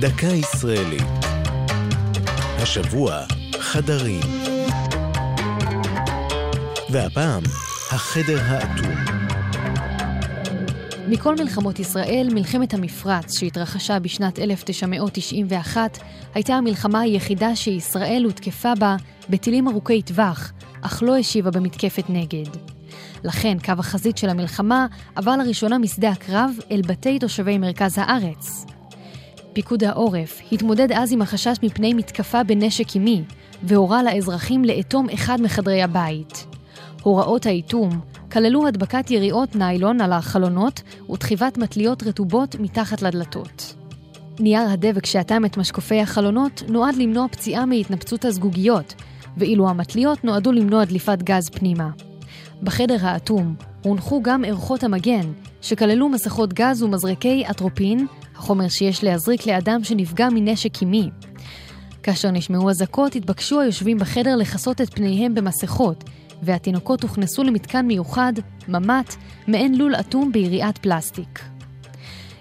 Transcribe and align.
דקה 0.00 0.26
ישראלית. 0.26 1.02
השבוע, 2.58 3.20
חדרים. 3.58 4.20
והפעם, 6.90 7.42
החדר 7.90 8.38
האטום. 8.42 8.94
מכל 11.08 11.34
מלחמות 11.36 11.78
ישראל, 11.78 12.28
מלחמת 12.34 12.74
המפרץ 12.74 13.38
שהתרחשה 13.38 13.98
בשנת 13.98 14.38
1991 14.38 15.98
הייתה 16.34 16.54
המלחמה 16.54 17.00
היחידה 17.00 17.56
שישראל 17.56 18.22
הותקפה 18.24 18.74
בה 18.74 18.96
בטילים 19.30 19.68
ארוכי 19.68 20.02
טווח, 20.02 20.52
אך 20.82 21.02
לא 21.02 21.16
השיבה 21.16 21.50
במתקפת 21.50 22.04
נגד. 22.08 22.50
לכן 23.24 23.56
קו 23.64 23.72
החזית 23.78 24.18
של 24.18 24.28
המלחמה 24.28 24.86
עבר 25.14 25.36
לראשונה 25.36 25.78
משדה 25.78 26.10
הקרב 26.10 26.50
אל 26.70 26.82
בתי 26.86 27.18
תושבי 27.18 27.58
מרכז 27.58 27.98
הארץ. 27.98 28.71
פיקוד 29.52 29.84
העורף 29.84 30.40
התמודד 30.52 30.92
אז 30.92 31.12
עם 31.12 31.22
החשש 31.22 31.56
מפני 31.62 31.94
מתקפה 31.94 32.42
בנשק 32.42 32.86
קימי, 32.86 33.22
והורה 33.62 34.02
לאזרחים 34.02 34.64
לאטום 34.64 35.08
אחד 35.10 35.40
מחדרי 35.40 35.82
הבית. 35.82 36.46
הוראות 37.02 37.46
האיטום 37.46 38.00
כללו 38.32 38.66
הדבקת 38.66 39.10
יריעות 39.10 39.56
ניילון 39.56 40.00
על 40.00 40.12
החלונות 40.12 40.82
ודחיבת 41.10 41.58
מטליות 41.58 42.02
רטובות 42.02 42.56
מתחת 42.60 43.02
לדלתות. 43.02 43.74
נייר 44.40 44.68
הדבק 44.68 45.06
שאטם 45.06 45.44
את 45.44 45.56
משקופי 45.56 46.00
החלונות 46.00 46.62
נועד 46.68 46.96
למנוע 46.96 47.28
פציעה 47.28 47.66
מהתנפצות 47.66 48.24
הזגוגיות, 48.24 48.94
ואילו 49.36 49.68
המטליות 49.68 50.24
נועדו 50.24 50.52
למנוע 50.52 50.84
דליפת 50.84 51.22
גז 51.22 51.48
פנימה. 51.48 51.90
בחדר 52.62 52.96
האטום 53.00 53.54
הונחו 53.82 54.22
גם 54.22 54.44
ערכות 54.44 54.84
המגן, 54.84 55.32
שכללו 55.62 56.08
מסכות 56.08 56.52
גז 56.52 56.82
ומזרקי 56.82 57.44
אטרופין, 57.50 58.06
החומר 58.36 58.68
שיש 58.68 59.04
להזריק 59.04 59.46
לאדם 59.46 59.84
שנפגע 59.84 60.28
מנשק 60.32 60.72
קימי. 60.72 61.10
כאשר 62.02 62.30
נשמעו 62.30 62.70
אזעקות, 62.70 63.14
התבקשו 63.14 63.60
היושבים 63.60 63.98
בחדר 63.98 64.36
לכסות 64.36 64.80
את 64.80 64.94
פניהם 64.94 65.34
במסכות, 65.34 66.04
והתינוקות 66.42 67.02
הוכנסו 67.02 67.42
למתקן 67.42 67.86
מיוחד, 67.86 68.32
ממ"ט, 68.68 69.14
מעין 69.46 69.78
לול 69.78 69.94
אטום 69.94 70.32
ביריעת 70.32 70.78
פלסטיק. 70.78 71.40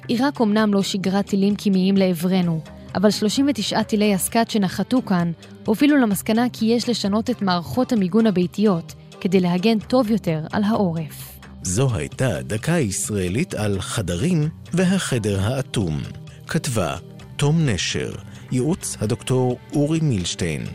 עיראק 0.07 0.41
אמנם 0.41 0.73
לא 0.73 0.83
שיגרה 0.83 1.23
טילים 1.23 1.55
קימיים 1.55 1.97
לעברנו, 1.97 2.61
אבל 2.95 3.11
39 3.11 3.83
טילי 3.83 4.13
הסקת 4.13 4.49
שנחתו 4.49 5.01
כאן 5.01 5.31
הובילו 5.65 5.97
למסקנה 5.97 6.45
כי 6.53 6.65
יש 6.65 6.89
לשנות 6.89 7.29
את 7.29 7.41
מערכות 7.41 7.91
המיגון 7.91 8.27
הביתיות 8.27 8.93
כדי 9.21 9.39
להגן 9.39 9.79
טוב 9.79 10.11
יותר 10.11 10.45
על 10.51 10.63
העורף. 10.63 11.30
זו 11.63 11.95
הייתה 11.95 12.41
דקה 12.41 12.79
ישראלית 12.79 13.53
על 13.53 13.81
חדרים 13.81 14.49
והחדר 14.73 15.41
האטום. 15.41 16.01
כתבה 16.47 16.97
תום 17.35 17.69
נשר, 17.69 18.11
ייעוץ 18.51 18.97
הדוקטור 19.01 19.59
אורי 19.73 19.99
מילשטיין, 19.99 20.65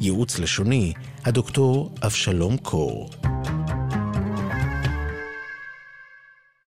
ייעוץ 0.00 0.38
לשוני 0.38 0.92
הדוקטור 1.24 1.94
אבשלום 2.02 2.56
קור. 2.56 3.10